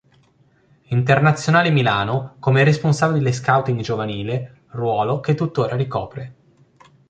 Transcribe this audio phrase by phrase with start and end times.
[0.87, 6.33] Internazionale Milano come responsabile Scouting Giovanile, ruolo che tuttora ricopre.